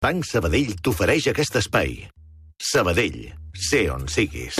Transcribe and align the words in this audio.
Banc 0.00 0.24
Sabadell 0.24 0.70
t'ofereix 0.80 1.26
aquest 1.28 1.58
espai. 1.60 1.90
Sabadell, 2.70 3.18
sé 3.68 3.82
on 3.92 4.06
siguis. 4.08 4.56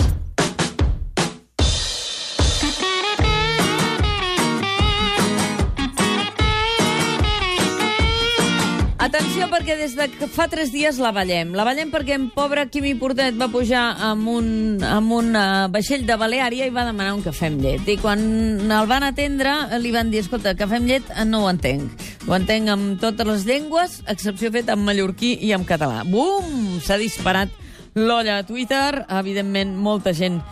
Atenció, 9.01 9.47
perquè 9.49 9.73
des 9.79 9.95
de 9.97 10.05
fa 10.29 10.45
tres 10.45 10.69
dies 10.69 10.99
la 11.01 11.09
ballem. 11.09 11.55
La 11.57 11.63
ballem 11.65 11.89
perquè 11.89 12.13
en 12.13 12.27
pobre 12.29 12.67
Quimi 12.69 12.91
Portet 12.99 13.33
va 13.33 13.47
pujar 13.49 13.95
amb 14.05 14.29
un, 14.29 14.45
amb 14.85 15.15
un 15.17 15.31
uh, 15.33 15.65
vaixell 15.73 16.05
de 16.05 16.19
Baleària 16.21 16.67
i 16.69 16.73
va 16.75 16.83
demanar 16.85 17.15
un 17.15 17.23
cafè 17.25 17.49
amb 17.49 17.65
llet. 17.65 17.89
I 17.89 17.97
quan 17.97 18.21
el 18.61 18.91
van 18.91 19.07
atendre, 19.07 19.55
li 19.81 19.89
van 19.95 20.13
dir, 20.13 20.21
escolta, 20.21 20.53
cafè 20.53 20.77
amb 20.77 20.93
llet 20.93 21.09
eh, 21.15 21.25
no 21.25 21.41
ho 21.41 21.49
entenc. 21.49 22.05
Ho 22.27 22.37
entenc 22.37 22.69
amb 22.69 23.01
totes 23.01 23.25
les 23.31 23.49
llengües, 23.49 24.03
excepció 24.05 24.53
fet 24.53 24.69
en 24.69 24.85
mallorquí 24.85 25.33
i 25.49 25.49
en 25.57 25.65
català. 25.65 26.03
Bum! 26.05 26.77
S'ha 26.85 27.01
disparat 27.01 27.49
l'olla 27.97 28.37
a 28.37 28.45
Twitter. 28.45 29.07
Evidentment, 29.09 29.73
molta 29.81 30.13
gent 30.13 30.43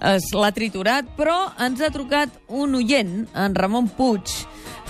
l'ha 0.00 0.52
triturat, 0.56 1.12
però 1.16 1.36
ens 1.64 1.84
ha 1.84 1.92
trucat 1.92 2.32
un 2.48 2.80
oient, 2.80 3.26
en 3.36 3.54
Ramon 3.56 3.88
Puig, 4.00 4.32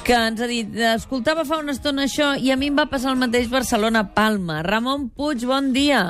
que 0.09 0.17
ens 0.17 0.41
ha 0.41 0.47
dit, 0.49 0.73
escoltava 0.95 1.43
fa 1.45 1.59
una 1.61 1.75
estona 1.75 2.07
això 2.09 2.31
i 2.41 2.49
a 2.49 2.57
mi 2.57 2.71
em 2.73 2.77
va 2.79 2.87
passar 2.89 3.11
el 3.13 3.19
mateix 3.21 3.51
Barcelona-Palma. 3.53 4.63
Ramon 4.65 5.11
Puig, 5.13 5.45
bon 5.45 5.69
dia. 5.75 6.01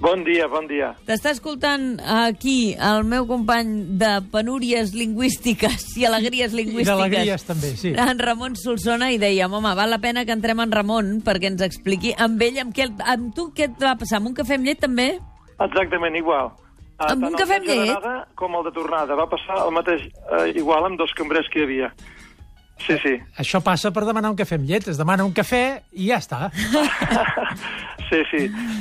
Bon 0.00 0.22
dia, 0.24 0.46
bon 0.48 0.68
dia. 0.70 0.92
T'està 1.04 1.32
escoltant 1.34 1.98
aquí 2.00 2.76
el 2.78 3.02
meu 3.10 3.26
company 3.28 3.72
de 4.00 4.12
penúries 4.32 4.94
lingüístiques 4.94 5.90
i 5.98 6.06
alegries 6.06 6.54
I 6.54 6.60
lingüístiques. 6.60 6.94
d'alegries 6.94 7.44
també, 7.44 7.72
sí. 7.76 7.90
En 7.92 8.22
Ramon 8.22 8.54
Solsona 8.56 9.10
i 9.10 9.18
dèiem, 9.18 9.50
home, 9.52 9.74
val 9.76 9.90
la 9.90 9.98
pena 9.98 10.24
que 10.24 10.32
entrem 10.32 10.62
en 10.62 10.70
Ramon 10.72 11.18
perquè 11.26 11.50
ens 11.50 11.66
expliqui 11.66 12.14
amb 12.16 12.40
ell, 12.46 12.62
amb, 12.62 12.72
què, 12.72 12.86
amb 13.02 13.34
tu 13.34 13.50
què 13.50 13.66
et 13.66 13.82
va 13.82 13.96
passar? 13.98 14.22
Amb 14.22 14.30
un 14.30 14.38
cafè 14.38 14.56
amb 14.56 14.70
llet 14.70 14.80
també? 14.86 15.10
Exactament 15.58 16.16
igual. 16.16 16.54
Ah, 17.00 17.10
Amb 17.12 17.26
tant 17.26 17.32
un 17.34 17.38
cafè 17.42 17.58
amb 17.58 17.66
llet? 17.66 18.08
Com 18.38 18.54
el 18.56 18.64
de 18.70 18.72
tornada. 18.78 19.18
Va 19.18 19.26
passar 19.26 19.58
el 19.66 19.74
mateix 19.74 20.06
eh, 20.06 20.52
igual 20.54 20.86
amb 20.86 21.02
dos 21.02 21.12
cambrers 21.18 21.50
que 21.50 21.60
hi 21.60 21.66
havia. 21.66 21.92
Sí, 22.86 22.96
sí. 23.02 23.14
Això 23.38 23.60
passa 23.62 23.90
per 23.92 24.04
demanar 24.08 24.30
un 24.32 24.38
cafè 24.38 24.56
amb 24.58 24.68
llet. 24.68 24.88
Es 24.88 24.98
demana 24.98 25.24
un 25.26 25.34
cafè 25.36 25.80
i 25.92 26.10
ja 26.10 26.20
està. 26.22 26.48
Sí, 28.10 28.24
sí. 28.26 28.38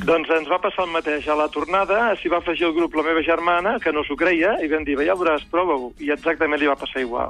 Doncs 0.10 0.26
ens 0.34 0.48
va 0.50 0.58
passar 0.58 0.88
el 0.88 0.90
mateix. 0.90 1.28
A 1.30 1.36
la 1.38 1.46
tornada 1.54 2.16
s'hi 2.18 2.32
va 2.34 2.40
afegir 2.42 2.66
al 2.66 2.74
grup 2.74 2.96
la 2.98 3.04
meva 3.06 3.22
germana, 3.22 3.76
que 3.78 3.92
no 3.94 4.02
s'ho 4.02 4.16
creia, 4.18 4.56
i 4.66 4.68
vam 4.72 4.82
dir, 4.88 4.96
"Bé, 4.98 5.06
ja 5.06 5.14
veuràs, 5.14 5.44
prova-ho. 5.52 5.92
I 6.00 6.10
exactament 6.10 6.60
li 6.60 6.66
va 6.66 6.76
passar 6.76 7.04
igual. 7.04 7.30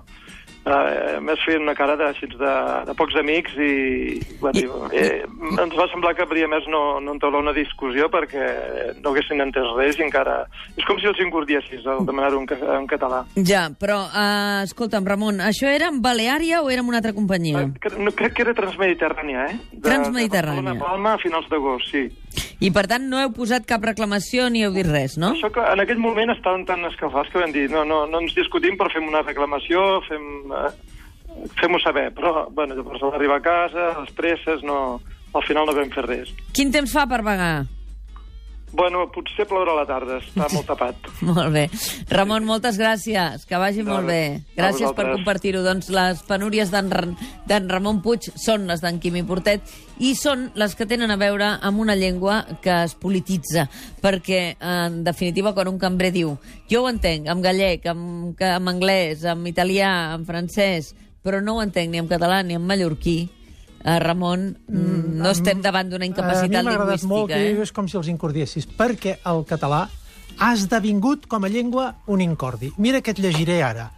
Uh, 0.60 1.18
més 1.24 1.40
feien 1.48 1.64
una 1.64 1.74
cara 1.74 1.96
de, 1.98 2.10
de, 2.20 2.50
de 2.86 2.94
pocs 3.00 3.16
amics 3.18 3.54
i, 3.64 4.20
va 4.44 4.52
dir, 4.54 4.66
eh, 4.94 5.24
ens 5.48 5.72
va 5.74 5.86
semblar 5.90 6.12
que 6.18 6.26
hauria 6.28 6.50
més 6.52 6.68
no, 6.70 7.00
no 7.02 7.14
entaular 7.16 7.40
una 7.42 7.54
discussió 7.56 8.10
perquè 8.12 8.44
no 9.00 9.14
haguessin 9.14 9.40
entès 9.42 9.66
res 9.78 9.98
i 9.98 10.04
encara... 10.06 10.42
És 10.76 10.86
com 10.86 11.00
si 11.00 11.08
els 11.10 11.22
incordiessis 11.24 11.88
el 11.88 12.04
demanar-ho 12.06 12.42
en, 12.44 12.46
ca- 12.52 12.76
en 12.76 12.86
català. 12.92 13.24
Ja, 13.40 13.70
però, 13.80 14.02
uh, 14.12 14.60
escolta'm, 14.68 15.08
Ramon, 15.10 15.40
això 15.48 15.72
era 15.72 15.88
en 15.90 16.04
Baleària 16.04 16.62
o 16.62 16.70
era 16.70 16.84
en 16.84 16.92
una 16.92 17.00
altra 17.02 17.16
companyia? 17.18 17.64
Que- 17.80 17.96
No, 17.98 18.12
crec 18.12 18.36
que 18.38 18.46
era 18.46 18.54
Transmediterrània, 18.54 19.48
eh? 19.50 19.58
De, 19.72 19.82
Transmediterrània. 19.90 20.76
De 20.76 20.80
Palma 20.84 21.16
a 21.16 21.23
finals 21.23 21.48
d'agost, 21.50 21.88
sí. 21.96 22.06
I, 22.60 22.74
per 22.76 22.86
tant, 22.92 23.06
no 23.08 23.22
heu 23.24 23.32
posat 23.32 23.64
cap 23.68 23.86
reclamació 23.88 24.50
ni 24.52 24.66
heu 24.66 24.74
dit 24.76 24.88
res, 24.88 25.16
no? 25.22 25.32
Això 25.38 25.48
que 25.56 25.64
en 25.64 25.80
aquell 25.80 26.02
moment 26.04 26.34
estaven 26.34 26.66
tan 26.68 26.84
escalfats 26.90 27.32
que 27.32 27.40
vam 27.40 27.54
dir 27.56 27.70
no, 27.72 27.86
no, 27.88 28.02
no 28.12 28.20
ens 28.20 28.36
discutim, 28.36 28.76
però 28.80 28.92
fem 28.92 29.08
una 29.08 29.24
reclamació, 29.24 30.02
fem, 30.10 30.26
eh, 30.52 31.48
fem-ho 31.62 31.80
saber. 31.80 32.10
Però, 32.18 32.50
bueno, 32.52 32.76
llavors 32.76 33.06
a 33.06 33.14
l'arribar 33.14 33.40
a 33.40 33.46
casa, 33.48 33.90
les 34.02 34.12
presses, 34.18 34.66
no, 34.68 35.00
al 35.32 35.48
final 35.48 35.70
no 35.70 35.78
vam 35.78 35.94
fer 35.96 36.04
res. 36.10 36.36
Quin 36.52 36.76
temps 36.76 36.92
fa 36.92 37.08
per 37.08 37.22
vagar? 37.24 37.54
Bueno, 38.72 39.08
potser 39.12 39.48
plourà 39.50 39.73
a 39.73 39.80
la 39.80 39.86
tarda, 39.89 40.20
està 40.22 40.45
molt 40.53 40.67
tapat. 40.70 41.08
Molt 41.25 41.50
bé. 41.56 41.64
Ramon, 42.14 42.45
moltes 42.45 42.78
gràcies. 42.78 43.45
Que 43.50 43.58
vagi 43.58 43.81
No, 43.81 43.95
molt 43.95 44.06
bé. 44.11 44.20
Gràcies 44.56 44.94
per 44.94 45.08
compartir-ho. 45.16 45.64
Doncs 45.66 45.89
les 45.89 46.21
penúries 46.27 46.70
d'en 46.70 46.92
Ra- 46.94 47.08
d'en 47.49 47.70
Ramon 47.70 48.02
Puig 48.05 48.27
són 48.38 48.67
les 48.70 48.83
d'en 48.86 48.99
Quimi 49.02 49.23
Portet 49.26 49.66
i 49.99 50.14
són 50.16 50.52
les 50.55 50.76
que 50.77 50.86
tenen 50.86 51.10
a 51.11 51.17
veure 51.17 51.55
amb 51.66 51.82
una 51.82 51.95
llengua 51.98 52.44
que 52.61 52.76
es 52.86 52.94
polititza. 52.94 53.66
Perquè, 54.04 54.55
en 54.61 55.02
definitiva, 55.04 55.55
quan 55.58 55.67
un 55.73 55.80
cambrer 55.82 56.14
diu 56.14 56.38
jo 56.70 56.83
ho 56.86 56.89
entenc, 56.94 57.26
en 57.27 57.42
gallec, 57.42 57.82
que- 57.83 58.54
en 58.54 58.67
anglès, 58.70 59.26
en 59.26 59.48
italià, 59.49 60.14
en 60.14 60.26
francès, 60.30 60.94
però 61.26 61.42
no 61.44 61.58
ho 61.58 61.61
entenc 61.65 61.89
ni 61.92 61.98
en 61.98 62.08
català 62.08 62.44
ni 62.45 62.54
en 62.55 62.64
mallorquí, 62.64 63.30
eh, 63.84 64.00
Ramon, 64.00 64.58
mm, 64.67 65.17
no 65.17 65.30
estem 65.30 65.62
davant 65.62 65.90
d'una 65.90 66.04
a 66.06 66.08
mi 66.08 66.12
incapacitat 66.14 66.64
m'ha 66.64 66.72
agradat 66.72 67.04
molt 67.04 67.30
lingüística. 67.30 67.36
que 67.36 67.60
Eh? 67.60 67.62
és 67.64 67.72
com 67.72 67.88
si 67.88 67.98
els 67.98 68.08
incordiessis, 68.08 68.67
perquè 68.67 69.17
el 69.26 69.45
català 69.45 69.90
ha 70.40 70.54
esdevingut 70.54 71.28
com 71.28 71.44
a 71.44 71.50
llengua 71.50 71.95
un 72.08 72.22
incordi. 72.22 72.72
Mira 72.78 73.02
que 73.02 73.12
et 73.12 73.20
llegiré 73.20 73.62
ara. 73.64 73.92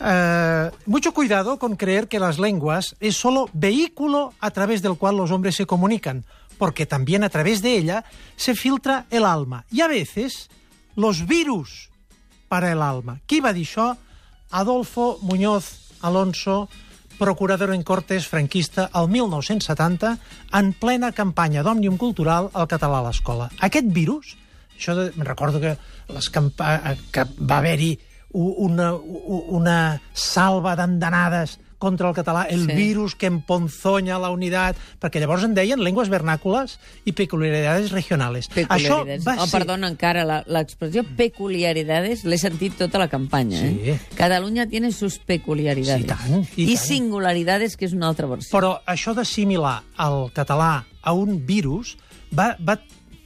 Eh, 0.00 0.70
mucho 0.86 1.12
cuidado 1.12 1.58
con 1.58 1.76
creer 1.76 2.06
que 2.08 2.18
las 2.20 2.38
lenguas 2.38 2.94
es 3.00 3.16
solo 3.16 3.48
vehículo 3.52 4.32
a 4.40 4.50
través 4.50 4.80
del 4.82 4.96
cual 4.96 5.16
los 5.16 5.30
hombres 5.30 5.56
se 5.56 5.66
comunican, 5.66 6.24
porque 6.58 6.86
también 6.86 7.24
a 7.24 7.28
través 7.28 7.62
de 7.62 7.76
ella 7.76 8.04
se 8.36 8.54
filtra 8.54 9.06
el 9.10 9.24
alma. 9.24 9.64
Y 9.70 9.80
a 9.80 9.88
veces 9.88 10.48
los 10.94 11.26
virus 11.26 11.90
para 12.48 12.70
el 12.70 12.82
alma. 12.82 13.20
Qui 13.26 13.40
va 13.40 13.52
dir 13.52 13.64
això? 13.66 13.96
Adolfo 14.50 15.18
Muñoz 15.22 15.90
Alonso, 16.02 16.68
procurador 17.18 17.72
en 17.74 17.82
Cortes 17.82 18.26
franquista 18.28 18.88
el 18.98 19.08
1970, 19.08 20.16
en 20.58 20.72
plena 20.72 21.12
campanya 21.16 21.62
d'Òmnium 21.62 21.98
Cultural 22.00 22.50
al 22.52 22.68
català 22.70 23.00
a 23.00 23.06
l'escola. 23.08 23.50
Aquest 23.60 23.90
virus, 23.94 24.36
això 24.76 24.96
de, 24.98 25.10
recordo 25.24 25.60
que, 25.62 25.76
les 26.12 26.30
que 26.32 27.26
va 27.40 27.58
haver-hi 27.58 27.92
una, 28.32 28.92
una 28.94 29.78
salva 30.12 30.74
d'andanades 30.76 31.58
contra 31.82 32.08
el 32.08 32.14
català, 32.14 32.44
el 32.48 32.68
Sí. 32.68 32.76
virus 32.78 33.16
que 33.18 33.26
emponzoña 33.26 34.20
la 34.22 34.30
unitat, 34.30 34.78
perquè 35.02 35.18
llavors 35.18 35.42
en 35.48 35.56
deien 35.58 35.82
llengües 35.82 36.08
vernàcules 36.12 36.78
i 37.04 37.12
peculiaridades 37.18 37.90
regionales. 37.90 38.46
Això 38.68 39.00
va 39.26 39.34
oh, 39.40 39.46
ser... 39.48 39.58
perdona, 39.58 39.90
encara, 39.90 40.22
la- 40.28 40.44
l'expressió 40.46 41.02
peculiaridades 41.18 42.22
l'he 42.24 42.38
sentit 42.38 42.76
tota 42.78 43.00
la 43.02 43.08
campanya. 43.10 43.58
Sí. 43.58 43.90
Eh? 43.92 43.98
Catalunya 44.14 44.68
tiene 44.70 44.92
sus 44.92 45.18
peculiaridades. 45.18 46.02
Sí, 46.02 46.08
tant, 46.08 46.46
i 46.56 46.68
I 46.70 46.76
tant. 46.76 46.86
singularidades, 46.86 47.76
que 47.76 47.86
és 47.90 47.92
una 47.98 48.08
altra 48.12 48.26
versió. 48.30 48.52
Però 48.54 48.76
això 48.86 49.14
d'assimilar 49.14 49.80
el 50.06 50.30
català 50.36 50.84
a 51.02 51.12
un 51.18 51.40
virus 51.46 51.96
va, 52.30 52.52
va 52.62 52.78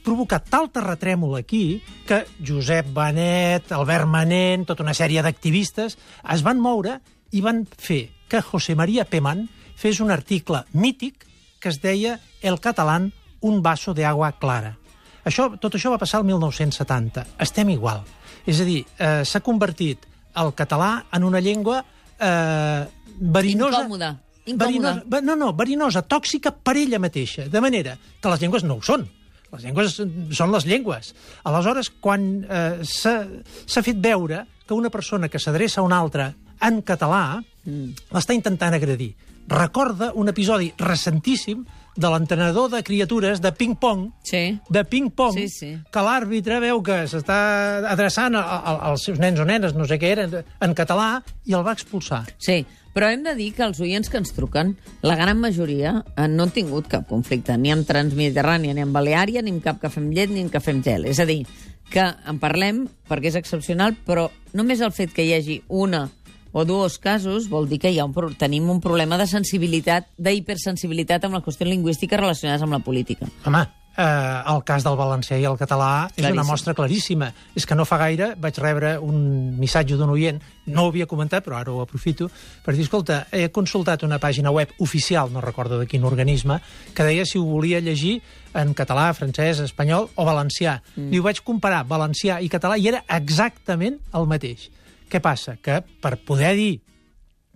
provocar 0.07 0.39
tal 0.47 0.69
terratrèmol 0.71 1.35
aquí 1.37 1.81
que 2.07 2.23
Josep 2.39 2.87
Benet, 2.95 3.71
Albert 3.75 4.07
Manent, 4.07 4.65
tota 4.65 4.83
una 4.85 4.95
sèrie 4.95 5.21
d'activistes 5.21 5.97
es 6.33 6.43
van 6.45 6.61
moure 6.63 7.01
i 7.35 7.41
van 7.43 7.65
fer 7.77 8.05
que 8.27 8.41
José 8.41 8.75
María 8.75 9.05
Pemán 9.05 9.47
fes 9.75 9.99
un 9.99 10.11
article 10.11 10.63
mític 10.73 11.25
que 11.59 11.69
es 11.69 11.81
deia 11.81 12.19
El 12.41 12.59
catalán, 12.59 13.13
un 13.41 13.61
vaso 13.63 13.93
de 13.93 14.05
agua 14.05 14.31
clara. 14.39 14.77
Això, 15.25 15.49
tot 15.59 15.73
això 15.75 15.89
va 15.91 15.97
passar 15.99 16.21
el 16.21 16.27
1970. 16.29 17.25
Estem 17.43 17.69
igual. 17.73 18.03
És 18.45 18.61
a 18.61 18.65
dir, 18.67 18.85
eh, 18.99 19.23
s'ha 19.25 19.41
convertit 19.43 20.05
el 20.37 20.53
català 20.55 21.05
en 21.11 21.23
una 21.27 21.41
llengua 21.41 21.81
eh, 22.19 22.85
verinosa... 23.19 23.81
Incòmoda. 23.83 24.11
Incòmoda. 24.47 24.65
Verinosa, 24.65 25.03
ve- 25.05 25.21
no, 25.25 25.35
no, 25.35 25.51
verinosa, 25.53 26.01
tòxica 26.07 26.53
per 26.55 26.77
ella 26.79 26.99
mateixa, 27.03 27.49
de 27.51 27.61
manera 27.61 27.97
que 28.21 28.29
les 28.31 28.39
llengües 28.41 28.63
no 28.63 28.77
ho 28.77 28.81
són. 28.85 29.03
Les 29.51 29.63
llengües 29.65 29.97
són 30.37 30.51
les 30.53 30.65
llengües. 30.67 31.13
Aleshores, 31.47 31.89
quan 32.03 32.45
eh, 32.47 32.79
s'ha 32.87 33.83
fet 33.83 33.99
veure 34.03 34.45
que 34.67 34.75
una 34.75 34.89
persona 34.91 35.27
que 35.27 35.39
s'adreça 35.39 35.81
a 35.81 35.85
una 35.87 35.99
altra 35.99 36.33
en 36.61 36.81
català 36.81 37.41
Mm. 37.67 37.91
l'està 38.15 38.33
intentant 38.33 38.73
agredir. 38.73 39.11
Recorda 39.47 40.11
un 40.15 40.27
episodi 40.31 40.73
recentíssim 40.79 41.65
de 41.97 42.09
l'entrenador 42.11 42.69
de 42.71 42.81
criatures 42.83 43.39
de 43.41 43.51
ping-pong 43.51 44.11
Sí. 44.23 44.59
de 44.69 44.83
ping-pong 44.85 45.33
Sí, 45.33 45.47
sí. 45.49 45.69
que 45.91 45.99
l'àrbitre 46.03 46.59
veu 46.59 46.81
que 46.83 47.07
s'està 47.07 47.83
adreçant 47.89 48.35
a, 48.35 48.41
a, 48.41 48.75
als 48.91 49.03
seus 49.03 49.19
nens 49.19 49.39
o 49.39 49.45
nenes, 49.45 49.73
no 49.73 49.85
sé 49.87 49.97
què 49.99 50.11
eren, 50.13 50.35
en 50.61 50.73
català, 50.75 51.23
i 51.45 51.53
el 51.53 51.65
va 51.65 51.73
expulsar. 51.73 52.25
Sí, 52.37 52.65
però 52.93 53.09
hem 53.11 53.23
de 53.23 53.35
dir 53.35 53.53
que 53.53 53.63
els 53.63 53.79
oients 53.79 54.09
que 54.09 54.17
ens 54.17 54.31
truquen, 54.33 54.75
la 55.01 55.15
gran 55.15 55.39
majoria 55.39 56.03
eh, 56.15 56.27
no 56.27 56.43
han 56.43 56.51
tingut 56.51 56.87
cap 56.87 57.07
conflicte, 57.09 57.57
ni 57.57 57.71
amb 57.71 57.87
Transmediterrània, 57.87 58.73
ni 58.73 58.81
amb 58.81 58.93
Baleària, 58.95 59.41
ni 59.41 59.51
amb 59.51 59.63
cap 59.63 59.81
cafè 59.81 59.97
amb 60.03 60.13
llet, 60.13 60.29
ni 60.29 60.41
amb 60.45 60.53
cafè 60.53 60.71
amb 60.75 60.83
gel. 60.85 61.05
És 61.05 61.19
a 61.19 61.25
dir, 61.25 61.45
que 61.89 62.03
en 62.03 62.37
parlem 62.39 62.87
perquè 63.07 63.29
és 63.31 63.35
excepcional, 63.39 63.95
però 64.05 64.27
només 64.53 64.81
el 64.81 64.91
fet 64.91 65.13
que 65.15 65.23
hi 65.23 65.33
hagi 65.33 65.61
una 65.69 66.09
o 66.51 66.65
dos 66.65 66.99
casos 66.99 67.49
vol 67.49 67.67
dir 67.69 67.79
que 67.79 67.91
hi 67.91 67.99
ha 67.99 68.05
un, 68.05 68.13
tenim 68.37 68.69
un 68.69 68.81
problema 68.81 69.17
de 69.17 69.27
sensibilitat, 69.27 70.09
d'hipersensibilitat 70.17 71.25
amb 71.25 71.39
les 71.39 71.43
qüestions 71.45 71.71
lingüístiques 71.71 72.19
relacionades 72.19 72.63
amb 72.63 72.77
la 72.77 72.83
política. 72.85 73.27
Home, 73.45 73.65
Eh, 73.97 74.41
el 74.53 74.59
cas 74.61 74.83
del 74.85 74.93
valencià 74.93 75.39
i 75.41 75.45
el 75.49 75.55
català 75.57 76.05
és 76.05 76.19
Claríssim. 76.19 76.35
una 76.37 76.43
mostra 76.45 76.73
claríssima. 76.77 77.31
És 77.55 77.65
que 77.65 77.73
no 77.73 77.83
fa 77.83 77.97
gaire 77.97 78.35
vaig 78.37 78.59
rebre 78.61 78.99
un 79.01 79.57
missatge 79.57 79.97
d'un 79.97 80.11
oient, 80.13 80.37
no 80.67 80.83
ho 80.83 80.91
havia 80.91 81.07
comentat, 81.07 81.43
però 81.43 81.57
ara 81.57 81.71
ho 81.71 81.81
aprofito, 81.81 82.29
per 82.63 82.75
dir, 82.75 82.83
escolta, 82.83 83.25
he 83.31 83.49
consultat 83.49 84.03
una 84.03 84.19
pàgina 84.19 84.51
web 84.51 84.69
oficial, 84.77 85.33
no 85.33 85.41
recordo 85.41 85.79
de 85.79 85.87
quin 85.87 86.03
organisme, 86.03 86.61
que 86.93 87.03
deia 87.03 87.25
si 87.25 87.39
ho 87.39 87.43
volia 87.43 87.79
llegir 87.79 88.21
en 88.53 88.75
català, 88.75 89.15
francès, 89.15 89.59
espanyol 89.65 90.11
o 90.13 90.25
valencià. 90.25 90.83
Mm. 90.95 91.13
I 91.13 91.17
ho 91.17 91.23
vaig 91.23 91.41
comparar, 91.41 91.83
valencià 91.87 92.39
i 92.39 92.49
català, 92.49 92.77
i 92.77 92.87
era 92.87 93.03
exactament 93.09 93.97
el 94.13 94.27
mateix. 94.27 94.69
Què 95.09 95.21
passa? 95.23 95.55
Que 95.63 95.81
per 96.01 96.17
poder 96.25 96.53
dir 96.57 96.79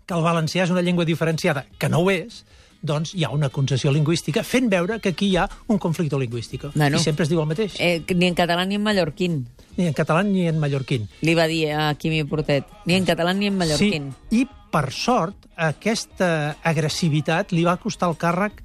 que 0.05 0.13
el 0.17 0.23
valencià 0.25 0.63
és 0.65 0.71
una 0.73 0.81
llengua 0.81 1.05
diferenciada, 1.05 1.65
que 1.79 1.87
no 1.89 1.99
ho 2.03 2.09
és, 2.11 2.43
doncs 2.81 3.11
hi 3.13 3.23
ha 3.23 3.29
una 3.29 3.49
concessió 3.53 3.91
lingüística 3.93 4.41
fent 4.43 4.67
veure 4.71 4.97
que 4.99 5.11
aquí 5.13 5.27
hi 5.29 5.35
ha 5.37 5.43
un 5.69 5.77
conflicte 5.77 6.17
lingüístic. 6.17 6.65
Bueno. 6.73 6.97
I 6.97 7.03
sempre 7.03 7.23
es 7.23 7.29
diu 7.29 7.39
el 7.43 7.47
mateix. 7.47 7.75
Eh, 7.79 8.01
ni 8.15 8.25
en 8.27 8.35
català 8.35 8.65
ni 8.65 8.75
en 8.79 8.83
mallorquín, 8.83 9.43
Ni 9.77 9.85
en 9.87 9.93
català 9.95 10.21
ni 10.27 10.47
en 10.49 10.57
mallorquín. 10.59 11.05
li 11.21 11.33
va 11.33 11.45
dir 11.47 11.69
a 11.71 11.93
Quimi 11.95 12.23
Portet. 12.25 12.65
Ni 12.85 12.95
en 12.95 13.05
català 13.05 13.31
ni 13.33 13.47
en 13.47 13.55
mallorquín. 13.57 14.09
Sí, 14.29 14.41
i 14.41 14.47
per 14.71 14.91
sort, 14.91 15.45
aquesta 15.55 16.57
agressivitat 16.63 17.51
li 17.53 17.63
va 17.63 17.77
costar 17.77 18.09
el 18.09 18.17
càrrec 18.17 18.59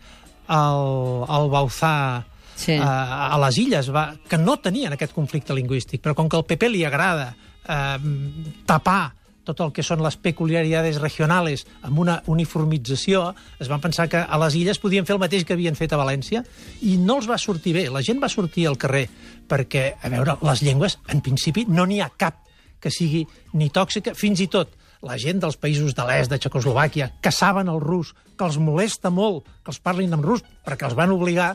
al, 0.49 1.25
al 1.29 1.49
Bauzà 1.51 2.25
Sí. 2.57 2.73
eh, 2.73 2.81
a 2.81 3.37
les 3.45 3.59
illes, 3.61 3.91
va, 3.93 4.15
que 4.29 4.39
no 4.39 4.57
tenien 4.57 4.95
aquest 4.97 5.13
conflicte 5.13 5.53
lingüístic, 5.55 6.01
però 6.01 6.15
com 6.17 6.27
que 6.29 6.37
al 6.39 6.47
PP 6.49 6.71
li 6.73 6.85
agrada 6.89 7.35
eh, 7.69 8.63
tapar 8.67 9.17
tot 9.47 9.61
el 9.63 9.71
que 9.71 9.85
són 9.87 10.03
les 10.03 10.17
peculiaritats 10.19 10.99
regionals 10.99 11.63
amb 11.87 12.01
una 12.03 12.17
uniformització, 12.33 13.29
es 13.63 13.71
van 13.71 13.83
pensar 13.85 14.09
que 14.11 14.19
a 14.19 14.41
les 14.43 14.57
illes 14.59 14.81
podien 14.83 15.07
fer 15.07 15.15
el 15.15 15.23
mateix 15.23 15.47
que 15.47 15.55
havien 15.55 15.79
fet 15.79 15.95
a 15.95 16.01
València 16.01 16.43
i 16.83 16.97
no 16.99 17.21
els 17.21 17.29
va 17.31 17.39
sortir 17.39 17.77
bé. 17.77 17.87
La 17.95 18.03
gent 18.03 18.19
va 18.23 18.33
sortir 18.33 18.67
al 18.67 18.79
carrer 18.81 19.07
perquè, 19.47 19.93
a 20.03 20.11
veure, 20.11 20.35
les 20.43 20.65
llengües, 20.67 20.99
en 21.15 21.23
principi, 21.23 21.65
no 21.71 21.87
n'hi 21.87 22.03
ha 22.03 22.11
cap 22.19 22.43
que 22.83 22.91
sigui 22.91 23.23
ni 23.55 23.71
tòxica, 23.71 24.17
fins 24.19 24.43
i 24.43 24.51
tot 24.51 24.75
la 25.07 25.17
gent 25.21 25.39
dels 25.43 25.59
països 25.61 25.95
de 25.95 26.05
l'est, 26.09 26.31
de 26.33 26.39
Txecoslovàquia, 26.41 27.13
que 27.23 27.31
saben 27.31 27.71
el 27.71 27.79
rus, 27.81 28.13
que 28.37 28.47
els 28.49 28.59
molesta 28.59 29.13
molt 29.15 29.47
que 29.63 29.71
els 29.71 29.81
parlin 29.81 30.17
en 30.17 30.25
rus, 30.25 30.43
perquè 30.67 30.89
els 30.89 30.97
van 30.99 31.15
obligar, 31.15 31.55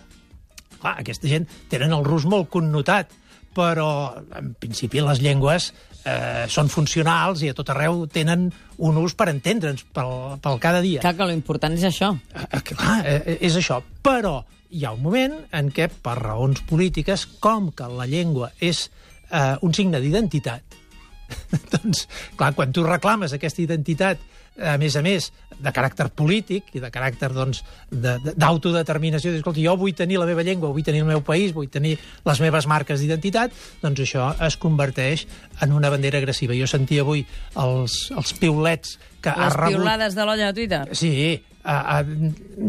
clar, 0.80 0.96
aquesta 1.02 1.28
gent 1.28 1.50
tenen 1.70 1.92
el 1.98 2.06
rus 2.08 2.26
molt 2.30 2.50
connotat, 2.54 3.12
però 3.56 3.90
en 4.38 4.54
principi 4.60 5.02
les 5.04 5.22
llengües 5.24 5.72
eh, 6.06 6.48
són 6.52 6.70
funcionals 6.72 7.44
i 7.46 7.52
a 7.52 7.58
tot 7.58 7.70
arreu 7.74 8.06
tenen 8.12 8.48
un 8.82 8.98
ús 9.02 9.16
per 9.18 9.30
entendre'ns 9.32 9.84
pel, 9.94 10.40
pel 10.42 10.60
cada 10.64 10.82
dia. 10.84 11.04
Clar 11.04 11.16
que 11.20 11.30
l'important 11.30 11.76
és 11.78 11.86
això. 11.90 12.14
Eh, 12.34 12.48
eh, 12.48 12.64
Clar, 12.72 12.98
eh, 13.06 13.38
és 13.40 13.58
això. 13.60 13.82
Però 14.04 14.40
hi 14.72 14.86
ha 14.86 14.94
un 14.96 15.04
moment 15.04 15.38
en 15.58 15.72
què, 15.76 15.90
per 15.92 16.18
raons 16.22 16.64
polítiques, 16.70 17.28
com 17.44 17.72
que 17.76 17.90
la 17.92 18.08
llengua 18.10 18.52
és 18.60 18.88
eh, 19.30 19.58
un 19.62 19.76
signe 19.76 20.02
d'identitat, 20.04 20.78
doncs, 21.74 22.08
clar, 22.40 22.54
quan 22.58 22.74
tu 22.76 22.84
reclames 22.88 23.36
aquesta 23.36 23.64
identitat, 23.64 24.30
a 24.62 24.76
més 24.78 24.98
a 25.00 25.02
més, 25.04 25.30
de 25.62 25.72
caràcter 25.74 26.08
polític 26.18 26.72
i 26.76 26.82
de 26.84 26.90
caràcter 26.94 27.30
doncs, 27.34 27.62
de- 27.92 28.18
d'autodeterminació, 28.36 29.32
escolta, 29.38 29.62
jo 29.64 29.76
vull 29.78 29.94
tenir 29.98 30.18
la 30.20 30.26
meva 30.30 30.44
llengua, 30.44 30.72
vull 30.74 30.84
tenir 30.86 31.02
el 31.04 31.10
meu 31.10 31.22
país, 31.26 31.54
vull 31.54 31.70
tenir 31.70 31.98
les 32.26 32.42
meves 32.42 32.68
marques 32.68 33.00
d'identitat, 33.02 33.54
doncs 33.82 34.02
això 34.06 34.32
es 34.48 34.58
converteix 34.58 35.26
en 35.62 35.72
una 35.78 35.90
bandera 35.94 36.20
agressiva. 36.22 36.58
Jo 36.58 36.68
sentia 36.70 37.06
avui 37.06 37.24
els, 37.56 38.10
els 38.16 38.34
piulets 38.42 38.98
que 39.22 39.30
ha 39.30 39.46
Les 39.48 39.56
rebut... 39.60 39.78
piulades 39.78 40.18
de 40.18 40.26
l'olla 40.26 40.52
de 40.52 40.58
Twitter. 40.60 40.84
Sí, 40.98 41.14
a, 41.64 42.00
a, 42.00 42.04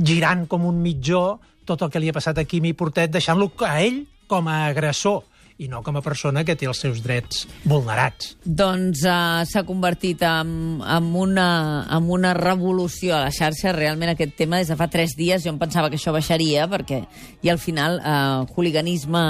girant 0.04 0.46
com 0.50 0.66
un 0.68 0.80
mitjó 0.84 1.38
tot 1.64 1.82
el 1.86 1.90
que 1.94 2.00
li 2.02 2.10
ha 2.10 2.16
passat 2.16 2.38
a 2.42 2.44
Quimi 2.44 2.72
Portet, 2.74 3.10
deixant-lo 3.14 3.52
a 3.64 3.76
ell 3.80 4.02
com 4.28 4.48
a 4.50 4.66
agressor 4.72 5.22
i 5.58 5.68
no 5.68 5.82
com 5.84 5.98
a 5.98 6.04
persona 6.04 6.44
que 6.46 6.56
té 6.58 6.68
els 6.70 6.80
seus 6.84 7.02
drets 7.04 7.46
vulnerats. 7.68 8.36
Doncs 8.44 9.04
uh, 9.06 9.42
s'ha 9.48 9.64
convertit 9.68 10.22
en, 10.26 10.80
en, 10.80 11.10
una, 11.18 11.48
en 11.92 12.08
una 12.10 12.32
revolució 12.38 13.16
a 13.16 13.24
la 13.26 13.34
xarxa, 13.34 13.74
realment 13.76 14.14
aquest 14.14 14.36
tema 14.38 14.62
des 14.62 14.72
de 14.72 14.78
fa 14.78 14.88
tres 14.92 15.16
dies. 15.18 15.44
Jo 15.44 15.52
em 15.52 15.60
pensava 15.60 15.90
que 15.90 16.00
això 16.00 16.14
baixaria, 16.14 16.68
perquè 16.70 17.02
i 17.42 17.52
al 17.52 17.60
final 17.62 18.00
uh, 18.00 18.48
hooliganisme 18.54 19.24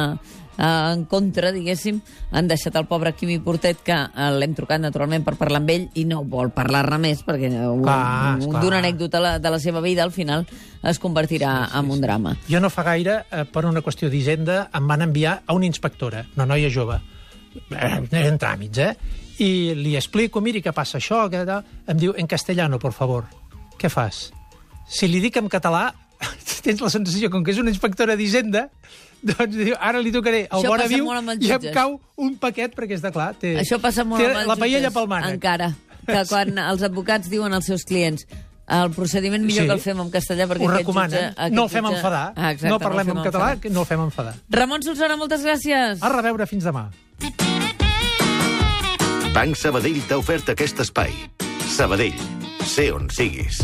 uh, 0.58 0.92
en 0.92 1.04
contra, 1.04 1.52
diguéssim, 1.52 2.00
han 2.32 2.48
deixat 2.48 2.76
el 2.76 2.86
pobre 2.86 3.12
Quimi 3.14 3.38
Portet, 3.38 3.80
que 3.84 3.94
uh, 3.94 4.30
l'hem 4.38 4.54
trucat 4.54 4.80
naturalment 4.80 5.24
per 5.24 5.36
parlar 5.40 5.60
amb 5.62 5.70
ell 5.70 5.88
i 5.94 6.04
no 6.08 6.22
vol 6.24 6.50
parlar-ne 6.54 6.98
més, 6.98 7.22
perquè 7.24 7.50
Clar, 7.52 8.38
un- 8.40 8.60
d'una 8.60 8.78
anècdota 8.78 9.20
la- 9.20 9.38
de 9.38 9.50
la 9.50 9.58
seva 9.58 9.80
vida 9.80 10.02
al 10.02 10.12
final 10.12 10.46
es 10.82 10.98
convertirà 11.00 11.66
sí, 11.66 11.72
sí, 11.72 11.78
en 11.78 11.90
un 11.90 12.00
drama. 12.00 12.36
Jo 12.48 12.60
no 12.60 12.70
fa 12.70 12.82
gaire, 12.82 13.24
eh, 13.30 13.44
per 13.44 13.64
una 13.66 13.82
qüestió 13.82 14.08
d'Hisenda, 14.10 14.68
em 14.74 14.86
van 14.88 15.02
enviar 15.02 15.42
a 15.46 15.52
una 15.54 15.66
inspectora, 15.66 16.26
una 16.36 16.46
noia 16.46 16.70
jove. 16.70 17.00
Eh, 17.70 18.00
eren 18.12 18.38
tràmits, 18.40 18.78
eh? 18.78 18.96
I 19.38 19.74
li 19.74 19.96
explico, 19.96 20.40
miri, 20.40 20.62
què 20.62 20.72
passa 20.72 20.98
això, 20.98 21.28
que. 21.30 21.40
Em 21.86 21.96
diu, 21.98 22.14
en 22.16 22.26
castellano, 22.26 22.78
por 22.78 22.92
favor. 22.92 23.24
Què 23.78 23.88
fas? 23.90 24.30
Si 24.86 25.08
li 25.08 25.20
dic 25.20 25.36
en 25.36 25.48
català, 25.48 25.92
tens 26.62 26.80
la 26.80 26.90
sensació, 26.90 27.30
com 27.30 27.42
que 27.44 27.50
és 27.52 27.58
una 27.58 27.70
inspectora 27.70 28.16
d'Hisenda, 28.16 28.68
doncs 29.22 29.54
diu, 29.56 29.74
ara 29.78 30.00
li 30.02 30.10
tocaré 30.14 30.44
el 30.46 30.58
Això 30.60 30.68
Bona 30.68 30.86
Viu 30.90 31.06
i 31.40 31.50
em 31.54 31.66
cau 31.74 31.98
un 32.16 32.36
paquet, 32.42 32.74
perquè 32.74 32.96
està 32.98 33.12
clar, 33.14 33.32
té, 33.38 33.56
Això 33.60 33.78
passa 33.82 34.04
molt 34.04 34.22
té 34.22 34.30
amb 34.30 34.40
els 34.44 34.48
la 34.50 34.56
paella 34.56 34.90
pel 34.94 35.06
mànec. 35.10 35.36
Encara, 35.36 35.72
que 36.06 36.24
quan 36.30 36.56
els 36.58 36.82
advocats 36.82 37.28
diuen 37.30 37.52
als 37.54 37.66
seus 37.70 37.84
clients 37.84 38.26
el 38.72 38.90
procediment 38.94 39.42
millor 39.44 39.64
Sí. 39.64 39.68
que 39.68 39.74
el 39.74 39.80
fem 39.84 40.00
en 40.00 40.10
castellà 40.10 40.46
perquè 40.48 40.64
Ho 40.64 40.70
recomanen. 40.70 41.10
jutge... 41.18 41.32
aquest 41.36 41.54
no 41.54 41.64
el 41.64 41.68
fem 41.68 41.84
jutge- 41.84 41.96
enfadar. 41.98 42.32
Ah, 42.36 42.52
exacte, 42.52 42.70
no 42.70 42.78
parlem 42.80 43.06
fem 43.06 43.16
en 43.18 43.24
català, 43.24 43.48
enfadar. 43.52 43.60
que 43.60 43.70
no 43.70 43.80
el 43.80 43.86
fem 43.86 44.00
enfadar. 44.00 44.34
Ramon 44.48 44.82
Solsona, 44.86 45.16
moltes 45.20 45.42
gràcies. 45.44 45.98
A 46.00 46.08
reveure 46.14 46.46
fins 46.46 46.64
demà. 46.64 46.86
Banc 49.34 49.56
Sabadell 49.56 50.00
t'ha 50.08 50.18
ofert 50.20 50.48
aquest 50.54 50.80
espai. 50.84 51.12
Sabadell, 51.72 52.16
sé 52.64 52.90
on 52.92 53.08
siguis. 53.10 53.62